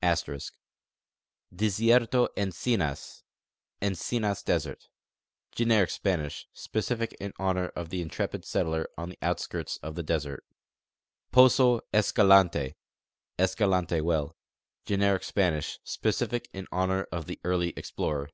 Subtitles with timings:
[0.00, 0.04] *
[1.54, 3.24] Disierto Encinas
[3.82, 4.88] (Encinas desert):
[5.54, 10.46] Generic Spanish, specific in honor of the intrepid settler on the outskirts of the desert.
[11.30, 12.74] Poso Escalante
[13.38, 14.34] (Escalante well):
[14.86, 18.30] Generic Spanish, specific in honor of the early explorer.